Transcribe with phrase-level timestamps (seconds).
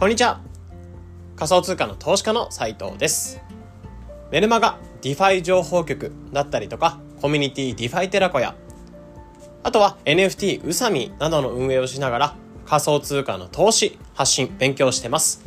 [0.00, 0.40] こんにちは。
[1.36, 3.38] 仮想通貨の投資家の斉藤です。
[4.30, 8.54] メルマガ DeFi 情報局だったりとか、コミュニティ DeFi テラコや、
[9.62, 15.44] あとは NFT うさみなどの運営をしながら仮想通貨の投資、発信、勉強してます。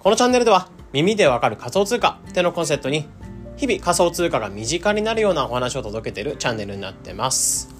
[0.00, 3.08] このチャンネルでは耳でわかる仮想通貨ってのコンセプトに
[3.56, 7.74] 日々仮想通貨が身近になるようなお話を届けているチャンネルになってます。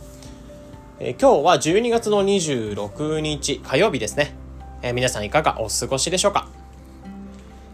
[1.01, 4.48] え、今日は12月の26日火曜日ですね。
[4.83, 6.49] えー、皆さんいかがお過ごしでしょうか、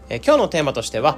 [0.09, 1.17] えー、今日のテーマとしては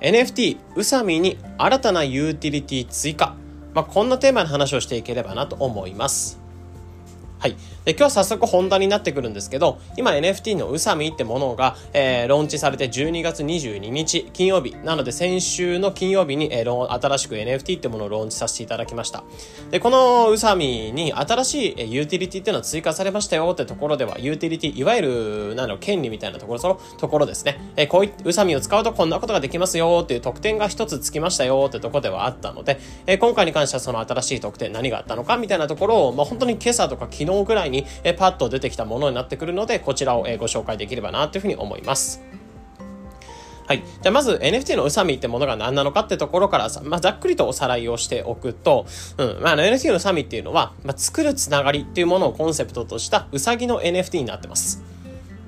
[0.00, 3.34] NFT うさみに新たなユーティリティ追加、
[3.74, 6.40] まあ、こんなテーマの話をしていければなと思います。
[7.38, 7.56] はい。
[7.84, 19.24] で、今日早速本題になってくるんですけど、今 NFT のうさみってものが、えー、ローンチされて12月22日金曜日、なので先週の金曜日に、えー、新しく NFT ってものをローンチさせていただきました。
[19.70, 27.60] で、このうさみに新しい、ユーティリティっていうのは追加されましたよってところでは、ユーティリティ、いわゆる、なんだろう、権利みたいなところ、そのところですね。
[27.76, 42.22] えー、こういうさみを使うとこんなことができますよっていう特典が一つつきましたよってところではあったので、えー、今回に関してはその新しい特典何があったのかみたいなところを、まあ、本当に今朝とか昨日ぐらいに、えパッと出てきたものになってくるので、こちらを、えご紹介できればなというふうに思います。
[43.66, 43.82] はい。
[44.02, 48.86] じゃあまず NFT のうさみってものが何なのかってところから、まあ、ざっくりとおさらいをしておくと、
[49.18, 54.82] うん、まあ、NFT のうさみっていうのは、まあ、作るつながりっていうものをコンセプトとしたうさぎの NFT になってます。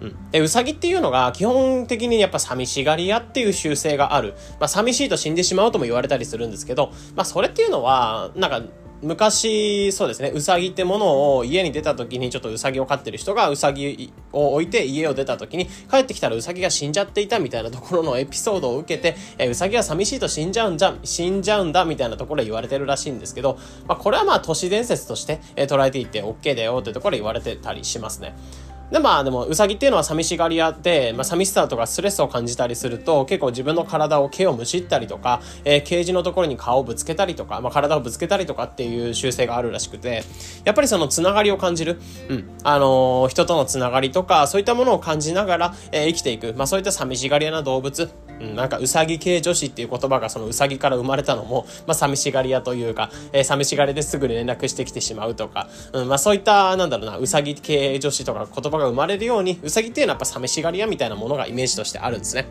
[0.00, 8.62] うん、でうさぎっていうのが基本的にやっぱ寂しがり屋っていう習性がある、まあ、寂しいと死んでしまうとも言われたりするんですけど、まあ、それっていうのはなんか
[9.04, 28.34] 昔、そうですね、うさぎってものを家に出た時にちょっとうさぎを飼ってる人がうさぎを置いて家を出た時に帰ってきたらうさぎが死んじゃっていたみたいなところのエピソードを受けて、 えうさぎは寂しいと死んじゃうんじゃ、死んじゃうんだみたいなところで言われてるらしいんですけど、まあこれはまあ都市伝説として、え捉えていって OK だよってところで言われてたりしますね。
[28.90, 40.22] でまあでもウサギっていうのは寂しがり屋で、まあ、寂しさとかストレスを感じたりすると結構自分の体を毛をむしったりとか、えー、ケージのところに顔をぶつけたりとか、まあ、体をぶつけたりとかっていう習性があるらしくて
[40.64, 42.50] やっぱりそのつながりを感じる、うん。
[42.62, 48.10] あのー、人とのつながりとかそういったものを感じながら、えー、生きていく、まあ、そういった寂しがり屋な動物
[48.50, 62.46] うん、なんかうさぎ系女子っていう言葉がそのうさぎから生まれたのも、まあ、寂しがり屋というか、えー、寂しがりですぐに連絡してきてしまうとか、うんまあ、そういったなんだろうなうさぎ系女子とか言葉が生まれるようにうさぎっていうのはやっぱ寂しがり屋みたいなものがイメージとしてあるんですね。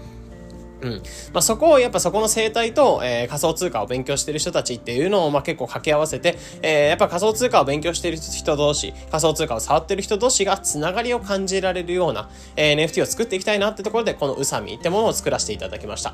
[0.83, 0.91] うん。
[1.31, 16.13] まあ、そこを、やっぱそこの生態と、えー、仮想通貨を勉強してる人たちっていうのを、まあ、結構掛け合わせて、えー、やっぱ仮想通貨を勉強してる人同士、仮想通貨を触ってる人同士がつながりを感じられるような、えー、NFT を作っていきたいなってところで、このうさみってものを作らせていただきました。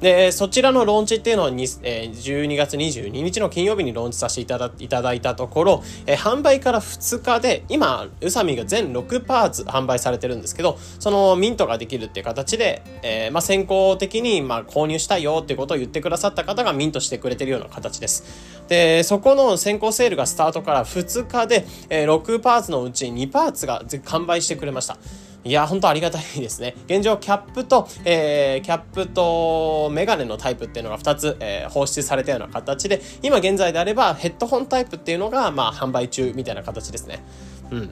[0.00, 18.24] でそちらのローンチっていうのをに、えー、12月22日の金曜日にローンチさせていただいただいたところ、えー、販売から2日で今宇佐美が全6パーツ販売されてるんですけどそのミントができるっていう形で、えーまあ、先行的に、まあ、購入したいよってことを言ってくださった方がミントしてくれてるような形です。
[18.68, 24.98] でそこの先行セールがスタートから2日で、え、6パーツのうち2パーツが完売してくれました。
[25.44, 26.74] いや、本当ありがたいですね。
[26.86, 37.22] 現状、キャップと、えー、キャップとメガネのタイプっていうのが2つ、えー、放出されたような形で、今現在であればヘッドホンタイプっていうのが、まあ、販売中みたいな形ですね。
[37.70, 37.90] うん。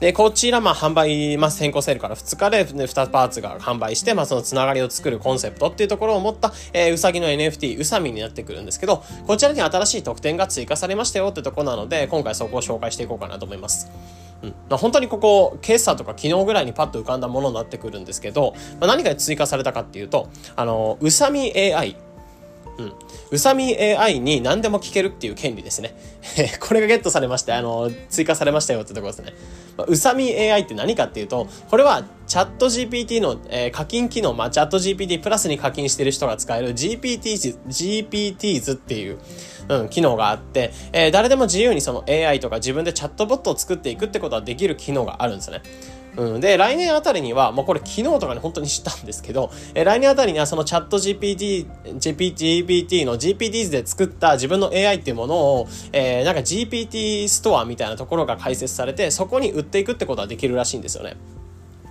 [0.00, 13.88] で、こちら、まあ、販売、まあ、先行セールから2日で、2パーツが販売して、まあ、そのつながりを作るコンセプトっていうところを持った、えー、うさぎの NFT、うさみになってくるんですけど、こちらに新しい特典が追加されましたよってとこなので、今回そこを紹介していこうかなと思います。
[14.42, 21.96] うんまあ、本当にここ、今朝とか昨日ぐらいにパッと浮かんだものになってくるんですけど、まあ、何が追加されたかっていうと、あの、うさみ AI。
[22.78, 22.92] うん。
[23.30, 25.94] うさみ AI に何でも聞けるっていう権利ですね。
[26.60, 29.32] これがゲットされまして、あの、追加されましたよってところですね。
[29.86, 39.18] うさみ AI って何かっていうと、これはチャット GPT の、えー、課金機能、まあ、チャット GPT プラスに課金してる人が使える GPT、GPTs っていう、
[39.68, 45.62] うん、機能があって、えー、誰でも自由にその AI とか自分でチャットボットを作っていくってことはできる機能があるんですね。
[46.16, 46.40] うん。
[46.40, 51.66] で、来年あたりには、もうこれ昨日とかに本当に知ったんですけど、え来年あたりにはそのチャット GPT、
[51.98, 61.16] GPT の GPTs で作った自分の AI っていうものを、えー、なんか GPT ストアみたいなところが開設されて、そこに売っていくってことはできるらしいんですよね。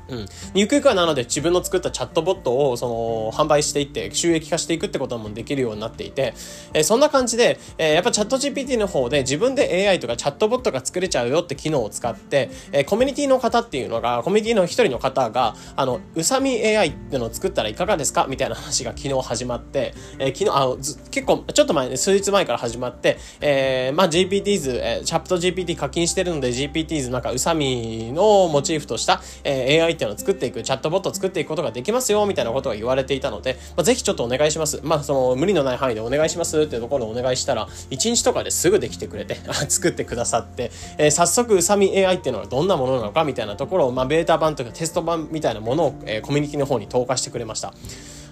[0.09, 0.25] うん。
[0.53, 6.33] ゆくゆくはなので自分の作ったチャットボットをその販売していって収益化していくってこともできるようになっていて、
[6.73, 20.75] えー、そんな感じで、えー、やっぱチャット GPT の方で自分で AI とかチャットボットが作れちゃうよって機能を使って、えー、コミュニティの方っていうのが、コミュニティの一人の方が、あの、うさみ AI っていうのを作ったらいかがですかみたいな話が昨日始まって、えー、昨日、あ
[21.11, 34.79] 結構、ちょっと前、数日前から始まって、えー、まあ GPTs、えー、チャット GPT 課金してるので GPTs なんかうさみのモチーフとした、えー、AI っていうのを作っていく、チャットボットを作っていくことができますよ、みたいなことが言われていたので、まあ、ぜひちょっとお願いします。
[34.83, 39.35] まあ、その、無理のない範囲でお願いしますっていうところをお願いしたら、1日とかですぐできてくれて、
[39.67, 47.73] 作ってくださって、えー、早速、うさみ AI っていうのはどんなものなのかみたいなところを、まあ、ベータ版とかテスト版みたいなものを、えー、コミュニティの方に投下してくれました。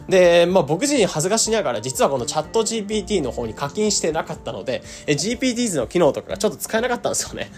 [0.07, 7.51] で、まあ僕自身恥ずかしながら実はこのチャット GPT の方に課金してなかったので、GPTs の機能とかがちょっと使えなかったんですよね。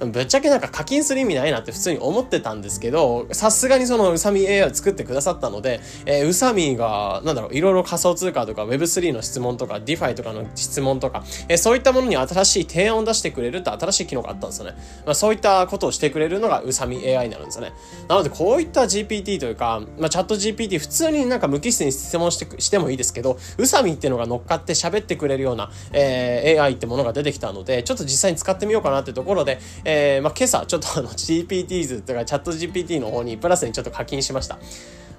[0.00, 0.12] うん。
[0.12, 14.72] ぶっちゃけなんか課金する意味ないなって普通に思ってたんですけど、さすがにそのうさみ AI を作ってくださったので、えー、うさみが、なんだろう、いろいろ仮想通貨とか Web3 の質問とか DeFi とかの質問とか、えー、そういったものに新しい提案を出してくれるって新しい機能があったんですよね。
[15.04, 17.72] まあそういったことをしてくれるのがうさみ AI になるんですよね。
[18.08, 34.58] なのでこういった GPT というか、まあチャット GPT 普通になんか無機質に質問してしてもいいですけど、宇佐美っていうのが乗っかって喋ってくれるような、えー、AI ってものが出てきたので、ちょっと実際に使ってみようかなってところで、えー、まあ、今朝ちょっとあの GPTs とかチャット GPT の方にプラスにちょっと課金しました。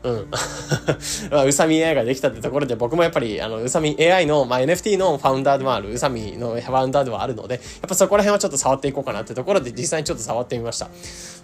[0.03, 0.27] うん。
[1.31, 10.89] まあ、うさみ AI ができたってところで僕もやっぱり、あの、うさみ AI の、まあ、NFT のファウンダーでもある、うさみのファウンダーではあるので、やっぱそこら辺はちょっと触っていこうかなってところで実際にちょっと触ってみました。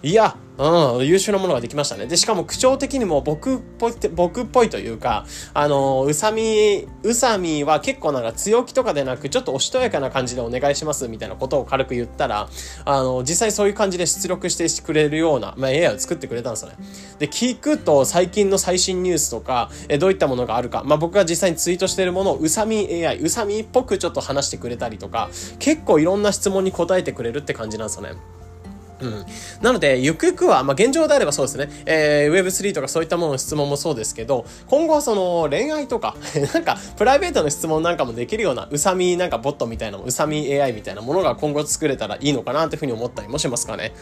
[0.02, 2.06] いや、うん、優秀なものができましたね。
[2.06, 12.48] で、しかも口調的にも僕っぽい、僕っぽいというか、あの、うさみ、うさみは結構なんか強気とかでなく、ちょっとおしとやかな感じでお願いしますみたいなことを軽く言ったら、
[12.84, 16.76] あの、実際そういう感じで出力してくれるような、まあ、AI を作ってくれたんですよね。
[17.18, 28.35] で、聞くと最近の最新ニュースとか、えどういったものがあるか、まあ、僕が実際にツイートしてるものをうさみ AI、うさみっぽくちょっと話してくれたりとか、結構いろんな質問に答えてくれるって感じなんですよね。
[29.00, 29.26] うん。
[29.60, 36.16] なので、ゆくゆくは、まあ、現状であればそうですね、えー、Web3 とかそういったものの質問もそうですけど、今後はその恋愛とか、
[36.54, 43.92] なんか、プライベートの質問なんかもできるような、うさみなんかボットみたいな、うさみ AI みたいなものが今後作れたらいいのかなというふうに思ったりもしますかね。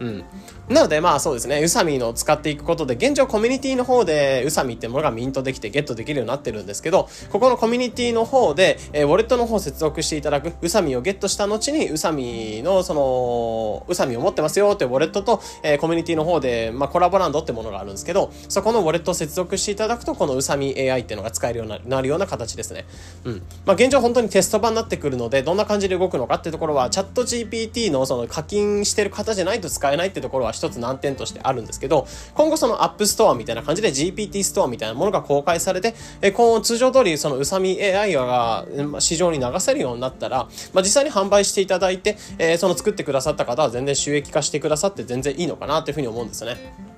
[0.00, 0.24] うん。
[0.68, 22.86] なので、まあそうですね、うさみのを使っていくことで、現状コミュニティの方で、うさみってものがミントできてゲットできるようになってるんですけど、ここのコミュニティの方で、えー、ウォレットの方を接続していただく、うさみをゲットした後に、うさみの、その、うさみを持ってますよってウォレットと、えー、コミュニティの方で、まあ、コラボランドってものがあるんですけど、そこのウォレットを接続していただくと、このうさみ AI っていうのが使えるようになるような形ですね。
[23.24, 23.42] うん。
[23.66, 38.66] まあ、現状本当にテスト版になってくるので、どんな感じで動くのかっていうところは、 ChatGPT のその課金してる方じゃないと使えないってところは一つ難点としてあるんですけど、今後その App Store みたいな感じで GPT ストアみたいなものが公開されて、え今後通常通りそのうさみ AI が
[38.98, 46.93] 市場に流せるようになったら、まあ、実際に販売していただいて、えー、その作ってくださった方は全然収益化してくださって全然いいのかなというふうに思うんですよね。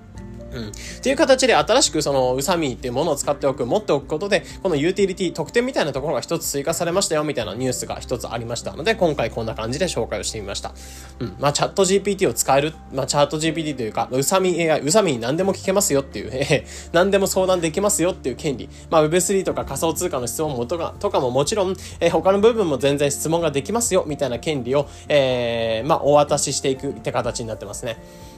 [0.56, 0.68] うん。
[0.68, 0.72] っ
[1.02, 10.72] ていう形で新しくそのうさみっていうものを使っておく、持っておくことで、このユーティリティ特典みたいなところが一つ追加されましたよみたいなニュースが一つありましたので、今回こんな感じで紹介をしてみました。
[11.20, 11.36] うん。
[11.38, 18.68] まあチャット GPT を使える、まあチャット GPT というか、うさみ AI、うさみに何でも聞けますよっていう、えー、何でも相談できますよっていう権利。
[18.90, 27.96] まあ Web3 とか仮想通貨の質問もとかとかももちろん、え、他の部分も全然質問ができますよみたいな権利を、えー、まあお渡ししていくって形になってますね。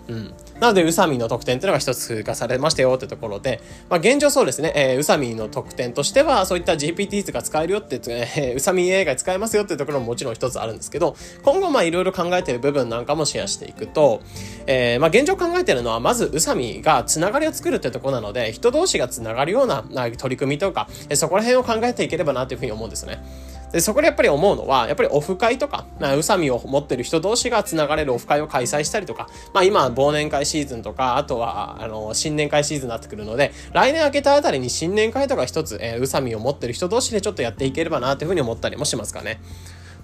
[0.08, 0.34] うん。
[0.58, 3.60] なので、うさみの特典っていうのが一つ追加されましたよってところで、
[3.90, 14.22] まあ現状そうですね、えー、うさみの特典としては、そういった GPT が使えるよって、えー、うさみ AI 使えますよっていうところももちろん一つあるんですけど、今後まあいろいろ考えてる部分なんかもシェアしていくと、
[14.66, 23.22] えー、まあ現状考えてるのは、まずうさみがつながりを作るってとこなので、人同士がつながるような取り組みとか、そこら辺を考えていければなというふうに思うんですね。
[23.72, 39.40] で、そこでやっぱり思うのは、やっぱりオフ会とか、まあ、宇佐美を持ってる人同士が繋がれるオフ会を開催したりとか、まあ今、忘年会シーズンとか、あとは、あの、新年会シーズンになってくるので、来年明けたあたりに新年会とか一つ、えー、宇佐美を持ってる人同士でちょっとやっていければな、というふうに思ったりもしますかね。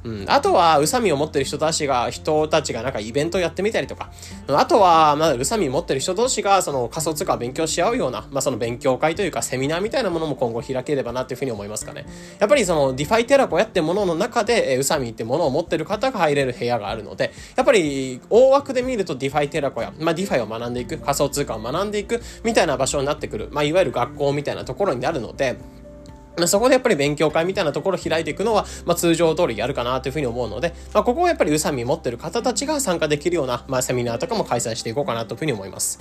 [0.05, 0.25] うん。
[0.29, 4.11] あとは、うさみを持ってる人たちが、人たちがなんかイベントやってみたりとか、
[4.49, 12.05] あとは、まあ、うさみ持ってる人同士が、その仮想通貨を勉強し合うような、まあ、その勉強会というか、セミナーみたいなものも今後開ければなっていうふうに思いますかね。
[12.39, 25.57] やっぱりその、 DeFi 寺子屋ってものの中で、うさみってものを持ってる方が入れる部屋があるので、やっぱり、大枠で見るとディファイテラコや、まあ、 DeFi を学んでいく、仮想通貨を学んでいく、みたいな場所になってくる、まあ、いわゆる学校みたいなところになるので、
[26.37, 36.01] まそこでやっぱり勉強会みたいなところを開いていくのは、まあ、通常通りやるかなというふうに思うので、まあ、ここはやっぱり宇佐美持ってる方たちが参加できるような、まあ、セミナーとかも開催していこうかなというふうに思います。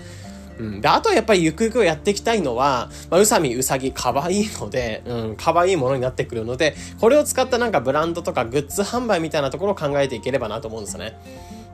[0.57, 0.81] うん。
[0.81, 11.17] で、あとはやっぱりゆくゆくやっていきたいのは、まあ、うさみ、うさぎ、かわいいので、うん、かわいいものになってくるので、これを使ったなんかブランドとかグッズ販売みたいなところを考えていければなと思うんですよね。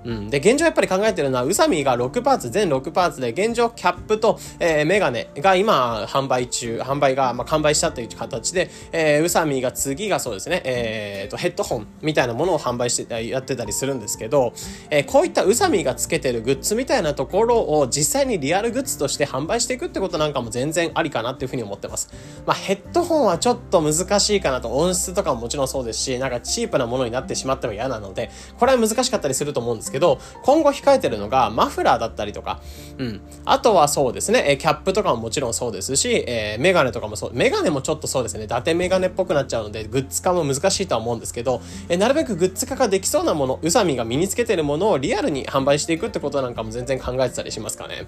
[0.05, 0.29] うん。
[0.29, 14.53] で、現状やっぱり考えてるのは、宇佐美が6パーツ、全6パーツで、現状キャップと、えー、メガネが今、販売中、販売が、まあ、完売したという形で、えー、宇佐美が次がそうですね、えー、と、ヘッドホンみたいなものを販売してやってたりするんですけど、
[14.89, 22.09] えー、こういった宇佐美がつけてるグッズみたいなところを実際にリアルグッズとして販売していくってことなんかも全然ありかなっていうふうに思ってます。
[22.45, 32.61] まあ、ヘッドホンはちょっと難しいかなと、音質とかももちろんそうですし、なんかチープなものになってしまっても嫌なので、これは難しかったりすると思うんですですけど、今後控えてるのがマフラーだったりとか、
[32.97, 33.21] うん。
[33.45, 48.07] あとはそうですね、えキャップとかももちろんそうですし、えー、メガネとかもそう、メガネもちょっとそうですね、伊達メガネっぽくなっちゃうので、グッズ化も難しいとは思うんですけど、え、なるべくグッズ化ができそうなもの、宇佐美が身につけてるものをリアルに販売していくってことなんかも全然考えてたりしますかね。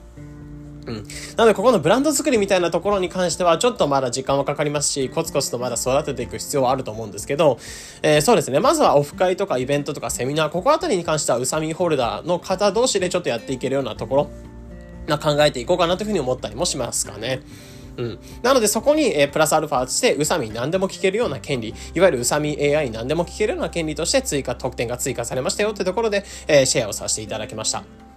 [0.87, 0.95] うん。
[1.37, 7.59] なので、ここのブランド作りみたいなところに関しては、ちょっとまだ時間はかかりますし、コツコツとまだ育てていく必要はあると思うんですけど、
[8.01, 8.59] えー、そうですね。
[8.59, 14.29] まずはオフ会とかイベントとかセミナー、ここあたりに関しては、うさみホルダーの方同士でちょっとやっていけるようなところ、
[15.07, 17.41] な考えていこうかなというふうに思ったりもしますかね。
[17.97, 18.19] うん。
[18.41, 28.10] なのでそこに、えー、プラスアルファとして、うさみ何でも聞けるような権利、いわゆるうさみ AI 何でも聞けるような権利として追加、特典が追加されましたよってところで、えー、シェアをさせていただきました。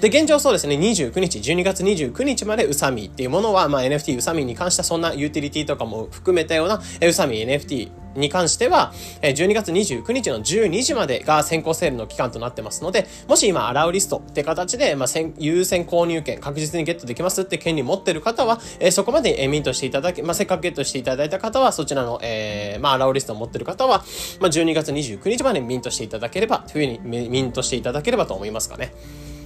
[0.00, 8.92] で、現状そうですね、29日、12月29日までうさみっていうものは、まあ、NFT うさみに関したそんなユーティリティとかも含めたようなうさみ NFT に関しては、
[9.22, 24.04] 12月29日の12時までが先行セールの期間となってますので、もし今、アラウリストって形で、まあ、優先購入権、確実にゲットできますって権利持ってる方は、えそこまでミントしていただけ、まあ、せっかくゲットしていただいた方は、そちらの、えー、まあ、アラウリストを持ってる方は、
[24.40, 28.92] まあ、12月29日までミントしていただければ、というふうにミントしていただければと思いますかね。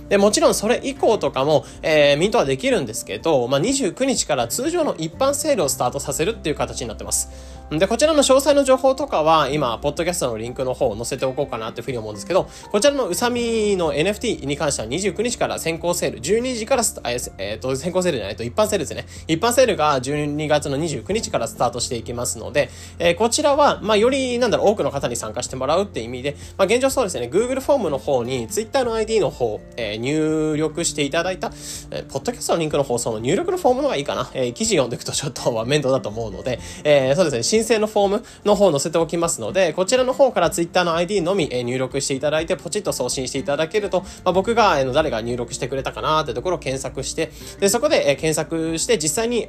[0.09, 7.31] で、もちろんそれ以降とかも、えー、ミントはできるんですけど、まあ、29日から通常の一般セールをスタートさせるっていう形になってます。
[7.79, 19.07] で、こちらの詳細の情報とかは、今、ポッドキャストのリンクの方を載せておこうかなというふうに思うんですけど、こちらのうさみの NFT に関しては29日から先行セール、12時からえー、えー、と、先行セールじゃないと一般セールですね。
[19.29, 31.49] 一般セールが12月の29日からスタートしていきますので、えー、こちらは、まあ、より、なんだろう、多くの方に参加してもらうって意味で、まあ、現状そうですね、Google フォームの方に Twitter の ID の方、えー、入力していただいた、
[31.91, 34.31] えー、ポッドキャストのリンクの方、その入力のフォームの方がいいかな。
[34.35, 49.47] えー、記事読んでいくとちょっと面倒だと思うので、えー、そうですね、申請のフォーム、の方載せておきますので、こちらの方から Twitter の ID のみ入力していただいて、ポチッと送信していただけると、まあ、僕が誰が入力してくれたかなってところを検索して、で、そこで検索して実際に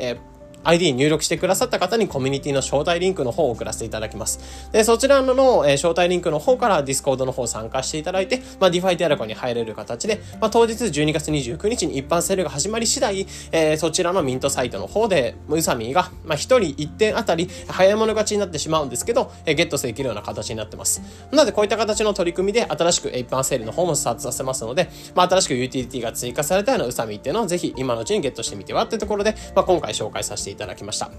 [0.65, 4.69] ID 入力してくださった方にコミュニティの招待リンクの方を送らせていただきます。
[4.71, 21.01] で、そちらの、え、招待リンクの方から Discord の方参加していただいて、まあ、DeFi テアラコに入れる形で、まあ、当日12月29日に一般セールが始まり次第、えー、そちらのミントサイトの方で、ウサミーが、まあ、1人1点あたり早い者勝ちになってしまうんですけど、えー、ゲットできるような形になってます。
[21.31, 31.11] なので、こういった形の取り組みで新しく一般セールの方もスタートさせますので、まあ、新しく UTT が追加されたようなウサミっていうのをぜひ今のうちにゲットしてみてはっていうところで、まあ、今回紹介させていただきますいただきました。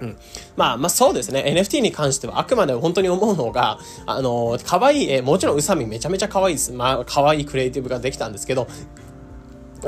[0.00, 0.16] うん。
[0.56, 1.44] まあ、まあそうですね。
[1.46, 6.72] NFT に関してはあくまで本当に思うのが、あの、可愛いえ、もちろん宇佐美めちゃめちゃ可愛いです。
[6.72, 8.66] まあ、可愛いクリエイティブができたんですけど、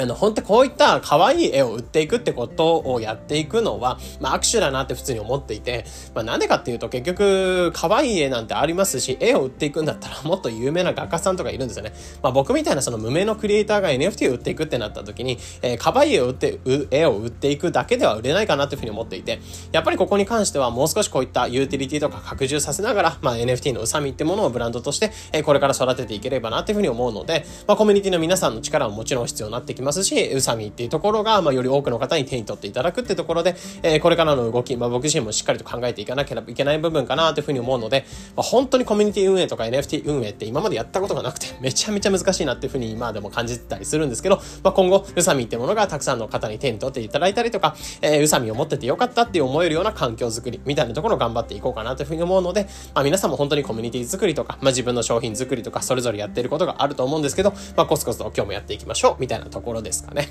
[0.03, 11.93] あの、本当こういった可愛い絵を売っていくってことをやっていくのは、まあ握手だなって普通に思っていて、まあなんでかっていうと結局、可愛い絵なんてありますし、絵を売っていくんだったらもっと有名な画家さんとかいるんですよね。
[12.23, 16.59] まあ僕みたいなその無名のクリエイターが NFT を売っていくってなった時に、えー、可愛い絵を売って、
[16.91, 19.41] 絵を売っていくだけでは売れないかなというふうに思っていて、
[19.73, 38.05] やっぱりここに関してはもう少しこういったユーティリティとか拡充させながら、まあ NFT のうさみってものをブランドとして、えー、これから育てていければなっていうふうに思うので、まあコミュニティの皆さんの力ももちろん必要になってきますますし、うさみっていうところが、まあ、より多くの方に手に取っていただくってところで、えー、これからの動き、まあ、僕自身もしっかりと考えていかなければいけない部分かなというふうに思うので、
[38.37, 60.29] まあ、本当にコミュニティ運営とか NFT 運営って今までやったことがなくて、めちゃめちゃ難しいなっていうふうに今でも感じてたりするんですけど、まあ、今後、うさみってものがたくさんの方に手に取っていただいたりとか、えー、うさみを持っててよかったって思えるような環境づくりみたいなところを頑張っていこうかなというふうに思うので、まあ、皆さんも本当にコミュニティ作りとか、まあ、自分の商品作りとか、それぞれやってることがあると思うんですけど、まあ、コツコツと今日もやっていきましょう、みたいなところですかね。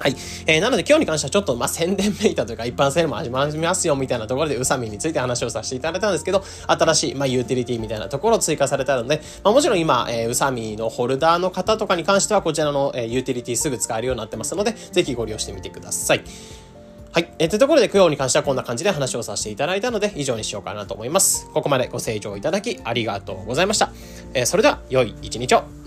[0.00, 0.14] はい。
[0.46, 16.22] えー、なので今日に関してはちょっと、ま、宣伝めいたというか、一般セールも始まりますよ、みたいなところで、うさみについて話をさせていただいたんですけど、新しい、ま、ユーティリティみたいなところを追加されたので、まあ、もちろん今、えー、うさみのホルダーの方とかに関しては、こちらの、えー、ユーティリティすぐ使えるようになってますので、ぜひご利用してみてください。
[17.10, 17.34] はい。
[17.40, 21.50] えー、というところで、供養に関してはこんな感じで話をさせていただいたので、以上にしようかなと思います。
[21.52, 23.90] ここまでご清聴いただき、ありがとうございました。
[24.34, 25.77] えー、それでは、良い一日を。